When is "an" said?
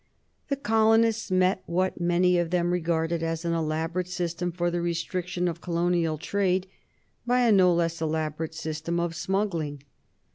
3.45-3.53